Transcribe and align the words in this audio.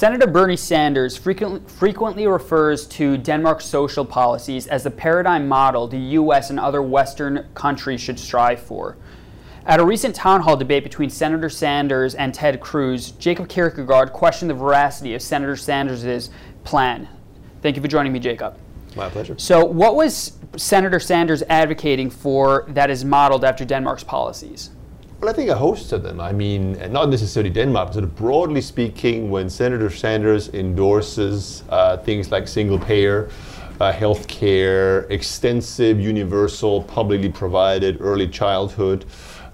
Senator 0.00 0.26
Bernie 0.26 0.56
Sanders 0.56 1.14
frequently, 1.14 1.60
frequently 1.66 2.26
refers 2.26 2.86
to 2.86 3.18
Denmark's 3.18 3.66
social 3.66 4.02
policies 4.02 4.66
as 4.66 4.82
the 4.82 4.90
paradigm 4.90 5.46
model 5.46 5.86
the 5.86 5.98
U.S. 5.98 6.48
and 6.48 6.58
other 6.58 6.80
Western 6.80 7.46
countries 7.52 8.00
should 8.00 8.18
strive 8.18 8.60
for. 8.60 8.96
At 9.66 9.78
a 9.78 9.84
recent 9.84 10.14
town 10.14 10.40
hall 10.40 10.56
debate 10.56 10.84
between 10.84 11.10
Senator 11.10 11.50
Sanders 11.50 12.14
and 12.14 12.32
Ted 12.32 12.62
Cruz, 12.62 13.10
Jacob 13.10 13.46
Kirkegaard 13.46 14.14
questioned 14.14 14.50
the 14.50 14.54
veracity 14.54 15.12
of 15.12 15.20
Senator 15.20 15.54
Sanders' 15.54 16.30
plan. 16.64 17.06
Thank 17.60 17.76
you 17.76 17.82
for 17.82 17.88
joining 17.88 18.14
me, 18.14 18.20
Jacob. 18.20 18.56
My 18.96 19.10
pleasure. 19.10 19.34
So, 19.36 19.66
what 19.66 19.96
was 19.96 20.38
Senator 20.56 20.98
Sanders 20.98 21.42
advocating 21.50 22.08
for 22.08 22.64
that 22.68 22.88
is 22.88 23.04
modeled 23.04 23.44
after 23.44 23.66
Denmark's 23.66 24.04
policies? 24.04 24.70
Well, 25.20 25.28
I 25.28 25.34
think 25.34 25.50
a 25.50 25.54
host 25.54 25.92
of 25.92 26.02
them. 26.02 26.18
I 26.18 26.32
mean, 26.32 26.78
not 26.90 27.10
necessarily 27.10 27.50
Denmark, 27.50 27.88
but 27.88 27.92
sort 27.92 28.04
of 28.04 28.16
broadly 28.16 28.62
speaking, 28.62 29.30
when 29.30 29.50
Senator 29.50 29.90
Sanders 29.90 30.48
endorses 30.54 31.62
uh, 31.68 31.98
things 31.98 32.32
like 32.32 32.48
single 32.48 32.78
payer, 32.78 33.28
uh, 33.82 33.92
health 33.92 34.26
care, 34.28 35.00
extensive, 35.10 36.00
universal, 36.00 36.84
publicly 36.84 37.28
provided 37.28 37.98
early 38.00 38.28
childhood 38.28 39.04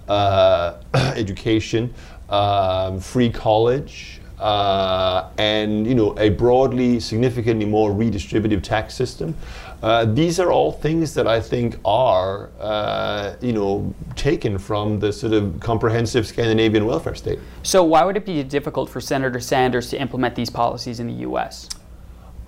uh, 0.07 0.75
education, 0.95 1.93
um, 2.29 3.01
free 3.01 3.29
college, 3.29 4.21
uh, 4.39 5.31
and 5.39 5.87
you 5.87 5.95
know 5.95 6.19
a 6.19 6.29
broadly 6.31 7.01
significantly 7.01 7.67
more 7.67 7.91
redistributive 7.91 8.63
tax 8.63 8.95
system. 8.95 9.35
Uh, 9.83 10.05
these 10.07 10.41
are 10.41 10.51
all 10.51 10.73
things 10.73 11.13
that 11.15 11.27
I 11.27 11.41
think 11.41 11.79
are 11.85 12.51
uh, 12.61 13.37
you 13.41 13.53
know 13.53 13.95
taken 14.15 14.59
from 14.59 14.99
the 14.99 15.13
sort 15.13 15.33
of 15.33 15.59
comprehensive 15.61 16.27
Scandinavian 16.27 16.87
welfare 16.87 17.15
state. 17.15 17.39
So 17.63 17.83
why 17.85 18.05
would 18.05 18.17
it 18.17 18.25
be 18.25 18.43
difficult 18.43 18.91
for 18.91 19.01
Senator 19.01 19.41
Sanders 19.41 19.91
to 19.91 20.01
implement 20.01 20.35
these 20.35 20.51
policies 20.51 21.01
in 21.01 21.07
the 21.07 21.15
U.S.? 21.15 21.69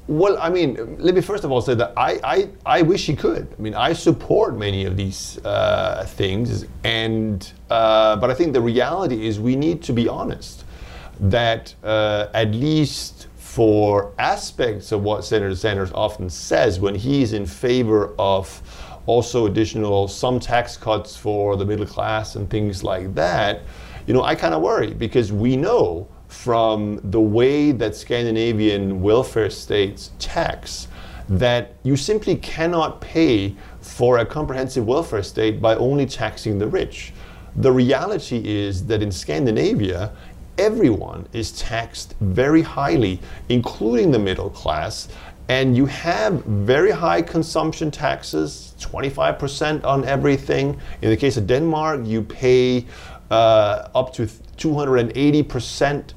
Well, 0.08 0.38
I 0.40 0.48
mean, 0.48 0.96
let 0.98 1.14
me 1.14 1.20
first 1.20 1.44
of 1.44 1.52
all 1.52 1.60
say 1.60 1.74
that 1.74 1.92
I, 1.94 2.18
I, 2.24 2.48
I 2.64 2.80
wish 2.82 3.04
he 3.04 3.14
could. 3.14 3.46
I 3.58 3.60
mean, 3.60 3.74
I 3.74 3.92
support 3.92 4.56
many 4.56 4.86
of 4.86 4.96
these 4.96 5.38
uh, 5.44 6.06
things, 6.08 6.64
and 6.82 7.52
uh, 7.68 8.16
but 8.16 8.30
I 8.30 8.34
think 8.34 8.54
the 8.54 8.60
reality 8.60 9.26
is 9.26 9.38
we 9.38 9.54
need 9.54 9.82
to 9.82 9.92
be 9.92 10.08
honest 10.08 10.64
that 11.20 11.74
uh, 11.82 12.28
at 12.34 12.52
least 12.52 13.28
for 13.36 14.12
aspects 14.18 14.92
of 14.92 15.02
what 15.02 15.24
Senator 15.24 15.54
Sanders 15.56 15.90
often 15.92 16.30
says 16.30 16.78
when 16.78 16.94
he's 16.94 17.32
in 17.32 17.46
favor 17.46 18.14
of 18.18 18.62
also 19.06 19.46
additional 19.46 20.06
some 20.06 20.38
tax 20.38 20.76
cuts 20.76 21.16
for 21.16 21.56
the 21.56 21.64
middle 21.64 21.86
class 21.86 22.36
and 22.36 22.48
things 22.50 22.84
like 22.84 23.14
that, 23.14 23.62
you 24.06 24.14
know, 24.14 24.22
I 24.22 24.34
kind 24.34 24.54
of 24.54 24.62
worry 24.62 24.94
because 24.94 25.32
we 25.32 25.56
know 25.56 26.08
from 26.28 27.00
the 27.04 27.20
way 27.20 27.72
that 27.72 27.96
Scandinavian 27.96 29.00
welfare 29.00 29.50
states 29.50 30.10
tax 30.18 30.88
that 31.28 31.74
you 31.82 31.96
simply 31.96 32.36
cannot 32.36 33.00
pay 33.00 33.54
for 33.80 34.18
a 34.18 34.26
comprehensive 34.26 34.86
welfare 34.86 35.22
state 35.22 35.60
by 35.60 35.74
only 35.76 36.06
taxing 36.06 36.58
the 36.58 36.66
rich. 36.66 37.12
The 37.56 37.72
reality 37.72 38.42
is 38.44 38.84
that 38.86 39.02
in 39.02 39.10
Scandinavia, 39.10 40.12
everyone 40.58 41.26
is 41.32 41.52
taxed 41.52 42.14
very 42.20 42.62
highly, 42.62 43.20
including 43.48 44.10
the 44.10 44.18
middle 44.18 44.50
class. 44.50 45.08
And 45.48 45.74
you 45.76 45.86
have 45.86 46.44
very 46.44 46.90
high 46.90 47.22
consumption 47.22 47.90
taxes, 47.90 48.74
25% 48.80 49.84
on 49.84 50.04
everything. 50.04 50.78
In 51.00 51.08
the 51.08 51.16
case 51.16 51.38
of 51.38 51.46
Denmark, 51.46 52.00
you 52.04 52.22
pay 52.22 52.84
uh, 53.30 53.88
up 53.94 54.12
to 54.14 54.28
280% 54.58 56.12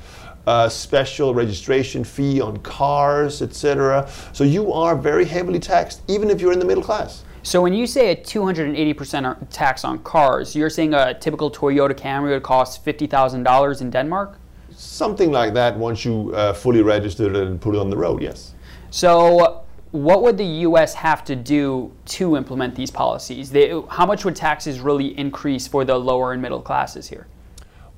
uh, 0.48 0.68
special 0.68 1.34
registration 1.34 2.04
fee 2.04 2.42
on 2.42 2.58
cars, 2.58 3.42
etc. 3.42 4.10
So 4.34 4.44
you 4.44 4.74
are 4.74 4.96
very 4.96 5.26
heavily 5.26 5.60
taxed, 5.60 6.02
even 6.08 6.30
if 6.30 6.42
you're 6.42 6.52
in 6.52 6.60
the 6.60 6.66
middle 6.66 6.84
class. 6.84 7.24
So 7.44 7.60
when 7.62 7.74
you 7.74 7.88
say 7.88 8.12
a 8.12 8.16
280% 8.16 9.48
tax 9.50 9.84
on 9.84 10.00
cars, 10.04 10.56
you're 10.56 10.70
saying 10.70 10.94
a 10.94 11.14
typical 11.16 11.50
Toyota 11.50 11.94
Camry 11.94 12.30
would 12.30 12.44
cost 12.44 12.86
$50,000 12.86 13.82
in 13.82 13.90
Denmark? 13.90 14.38
Something 14.70 15.32
like 15.32 15.54
that 15.56 15.76
once 15.76 16.06
you 16.06 16.34
uh, 16.36 16.54
fully 16.54 16.84
registered 16.84 17.36
it 17.36 17.48
and 17.48 17.60
put 17.60 17.76
it 17.76 17.80
on 17.80 17.90
the 17.90 17.98
road, 17.98 18.22
yes. 18.22 18.54
So 18.92 19.64
what 19.92 20.22
would 20.22 20.38
the 20.38 20.46
U.S. 20.46 20.94
have 20.94 21.26
to 21.26 21.36
do 21.36 21.92
to 22.06 22.38
implement 22.38 22.76
these 22.76 22.92
policies? 22.92 23.50
They, 23.50 23.70
how 23.90 24.06
much 24.06 24.24
would 24.24 24.36
taxes 24.36 24.80
really 24.80 25.18
increase 25.18 25.68
for 25.68 25.84
the 25.84 25.98
lower 25.98 26.34
and 26.34 26.42
middle 26.42 26.62
classes 26.62 27.10
here? 27.10 27.28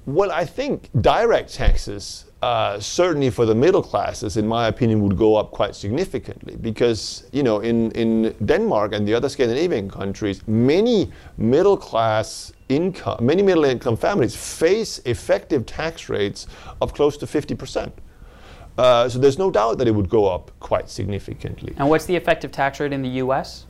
Well, 0.05 0.31
I 0.31 0.45
think 0.45 0.89
direct 1.01 1.53
taxes 1.53 2.25
uh, 2.43 2.77
certainly 2.77 3.29
for 3.29 3.45
the 3.45 3.55
middle 3.55 3.81
classes, 3.81 4.35
in 4.35 4.45
my 4.45 4.67
opinion, 4.67 5.01
would 5.01 5.17
go 5.17 5.37
up 5.37 5.51
quite 5.51 5.73
significantly 5.73 6.57
because, 6.57 7.23
you 7.31 7.41
know, 7.41 7.61
in, 7.61 7.89
in 7.91 8.35
Denmark 8.43 8.91
and 8.91 9.07
the 9.07 9.13
other 9.13 9.29
Scandinavian 9.29 9.89
countries, 9.89 10.45
many 10.45 11.09
middle 11.37 11.77
class 11.77 12.51
income, 12.67 13.25
many 13.25 13.41
middle 13.41 13.63
income 13.63 13.95
families 13.95 14.35
face 14.35 14.99
effective 15.05 15.65
tax 15.65 16.09
rates 16.09 16.47
of 16.81 16.93
close 16.93 17.15
to 17.15 17.25
50%. 17.25 17.93
Uh, 18.77 19.07
so 19.07 19.19
there's 19.19 19.39
no 19.39 19.49
doubt 19.49 19.77
that 19.77 19.87
it 19.87 19.95
would 19.95 20.09
go 20.09 20.25
up 20.25 20.51
quite 20.59 20.89
significantly. 20.89 21.73
And 21.77 21.89
what's 21.89 22.05
the 22.05 22.15
effective 22.17 22.51
tax 22.51 22.81
rate 22.81 22.91
in 22.91 23.03
the 23.03 23.23
U.S.? 23.23 23.67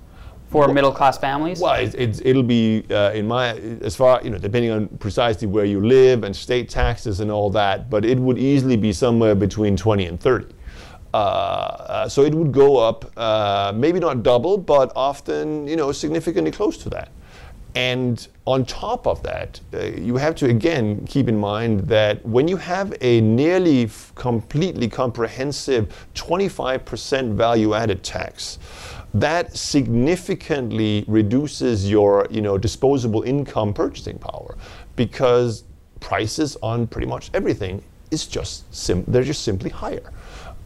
For 0.54 0.68
middle 0.72 0.92
class 0.92 1.18
families? 1.18 1.60
Well, 1.60 1.74
it's, 1.74 2.20
it, 2.20 2.36
will 2.36 2.44
be 2.44 2.86
uh, 2.92 3.12
in 3.12 3.28
my 3.28 3.56
as 3.82 3.96
far 3.96 4.22
you 4.24 4.30
know 4.30 4.38
depending 4.38 4.72
on 4.72 4.88
precisely 5.00 5.48
where 5.48 5.66
you 5.66 5.80
live 5.86 6.24
and 6.24 6.34
state 6.36 6.70
taxes 6.70 7.20
and 7.22 7.32
all 7.32 7.50
that, 7.50 7.90
but 7.90 8.06
it 8.06 8.20
would 8.20 8.38
easily 8.38 8.78
be 8.78 8.94
somewhere 8.94 9.34
between 9.34 9.76
20 9.76 10.06
and 10.06 10.20
30. 10.20 10.46
Uh, 11.14 11.18
uh, 11.18 12.10
so 12.10 12.24
it 12.24 12.34
would 12.34 12.52
go 12.52 12.78
up, 12.78 13.06
uh, 13.18 13.74
maybe 13.76 14.00
not 14.00 14.22
double, 14.22 14.58
but 14.58 14.92
often 14.96 15.68
you 15.68 15.76
know 15.76 15.92
significantly 15.92 16.52
close 16.52 16.78
to 16.78 16.90
that. 16.90 17.10
And 17.76 18.28
on 18.46 18.66
top 18.66 19.08
of 19.08 19.24
that, 19.24 19.60
uh, 19.74 19.80
you 19.80 20.16
have 20.18 20.36
to 20.36 20.46
again 20.50 21.06
keep 21.08 21.28
in 21.28 21.38
mind 21.38 21.82
that 21.82 22.24
when 22.26 22.48
you 22.48 22.58
have 22.58 22.96
a 23.02 23.20
nearly 23.22 23.90
completely 24.16 24.88
comprehensive 24.88 26.08
25% 26.14 27.34
value 27.34 27.74
added 27.74 28.04
tax, 28.04 28.60
that 29.16 29.56
significantly 29.56 31.04
reduces 31.08 31.90
your 31.90 32.28
you 32.30 32.42
know 32.42 32.58
disposable 32.58 33.24
income 33.24 33.74
purchasing 33.74 34.18
power 34.18 34.58
because 34.96 35.64
prices 36.00 36.58
on 36.62 36.88
pretty 36.88 37.08
much 37.08 37.30
everything 37.34 37.82
is 38.12 38.28
just 38.28 38.66
they're 39.08 39.24
just 39.24 39.44
simply 39.44 39.70
higher. 39.70 40.12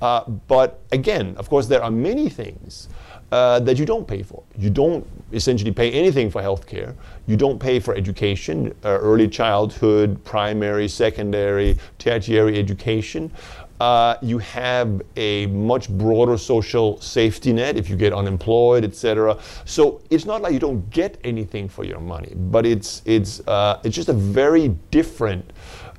Uh, 0.01 0.23
but 0.47 0.81
again, 0.91 1.35
of 1.37 1.49
course, 1.49 1.67
there 1.67 1.83
are 1.83 1.91
many 1.91 2.29
things 2.29 2.89
uh, 3.31 3.59
that 3.59 3.77
you 3.77 3.85
don't 3.85 4.07
pay 4.07 4.23
for. 4.23 4.43
You 4.57 4.69
don't 4.69 5.05
essentially 5.33 5.71
pay 5.71 5.91
anything 5.91 6.29
for 6.29 6.41
healthcare. 6.41 6.95
You 7.25 7.35
don't 7.35 7.59
pay 7.59 7.79
for 7.79 7.95
education, 7.95 8.73
uh, 8.85 8.89
early 8.89 9.27
childhood, 9.27 10.23
primary, 10.23 10.87
secondary, 10.87 11.77
tertiary 11.97 12.57
education 12.57 13.31
uh, 13.79 14.15
you 14.21 14.39
have 14.39 15.01
a 15.15 15.45
much 15.47 15.89
broader 15.89 16.37
social 16.37 16.99
safety 16.99 17.53
net 17.53 17.77
if 17.77 17.89
you 17.89 17.95
get 17.95 18.13
unemployed, 18.13 18.83
etc. 18.83 19.37
So 19.65 20.01
it's 20.09 20.25
not 20.25 20.41
like 20.41 20.53
you 20.53 20.59
don't 20.59 20.89
get 20.89 21.17
anything 21.23 21.69
for 21.69 21.83
your 21.83 21.99
money, 21.99 22.33
but 22.35 22.65
it's 22.65 23.01
it's 23.05 23.45
uh, 23.47 23.79
it's 23.83 23.95
just 23.95 24.09
a 24.09 24.13
very 24.13 24.69
different. 24.91 25.51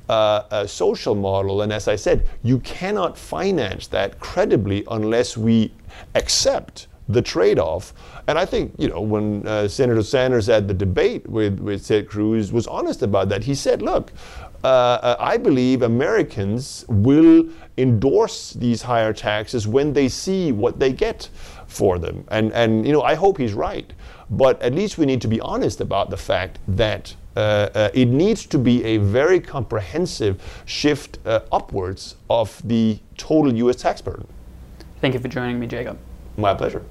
Uh, 0.09 0.45
a 0.51 0.67
social 0.67 1.15
model, 1.15 1.61
and 1.63 1.71
as 1.71 1.87
I 1.87 1.97
said, 1.97 2.27
you 2.43 2.61
cannot 2.61 3.19
finance 3.19 3.89
that 3.89 4.19
credibly 4.21 4.83
unless 4.91 5.37
we 5.37 5.71
accept 6.15 6.87
the 7.11 7.21
trade-off. 7.21 7.93
And 8.27 8.39
I 8.39 8.47
think 8.47 8.73
you 8.79 8.89
know 8.89 9.03
when 9.03 9.47
uh, 9.47 9.69
Senator 9.69 10.03
Sanders 10.03 10.47
had 10.47 10.67
the 10.67 10.75
debate 10.75 11.29
with 11.29 11.61
with 11.61 11.87
Ted 11.87 12.09
Cruz 12.09 12.53
was 12.53 12.67
honest 12.67 13.03
about 13.03 13.29
that. 13.29 13.45
He 13.45 13.55
said, 13.55 13.83
"Look, 13.83 14.13
uh, 14.65 14.67
uh, 14.67 15.17
I 15.21 15.37
believe 15.37 15.83
Americans 15.83 16.85
will 16.89 17.45
endorse 17.77 18.53
these 18.55 18.83
higher 18.83 19.13
taxes 19.13 19.69
when 19.69 19.93
they 19.93 20.09
see 20.09 20.51
what 20.51 20.81
they 20.81 20.93
get 20.93 21.29
for 21.69 21.99
them. 21.99 22.25
And, 22.29 22.53
and 22.53 22.85
you 22.85 22.93
know, 22.93 23.03
I 23.03 23.15
hope 23.15 23.39
he's 23.39 23.55
right. 23.55 23.93
But 24.31 24.61
at 24.61 24.75
least 24.75 24.99
we 24.99 25.07
need 25.07 25.21
to 25.23 25.29
be 25.29 25.41
honest 25.41 25.81
about 25.81 26.11
the 26.11 26.17
fact 26.17 26.59
that 26.67 27.15
it 27.95 28.09
needs 28.09 28.47
to 28.47 28.59
be 28.59 28.85
a 28.85 28.99
very 28.99 29.41
comprehensive 29.41 30.63
shift 30.67 31.19
uh, 31.27 31.41
upwards 31.53 32.17
of 32.29 32.61
the 32.67 32.99
total 33.17 33.55
U.S. 33.55 33.77
tax 33.77 34.01
burden. 34.01 34.27
Thank 35.01 35.15
you 35.15 35.21
for 35.21 35.29
joining 35.29 35.61
me, 35.61 35.67
Jacob. 35.67 35.99
My 36.37 36.55
pleasure. 36.55 36.85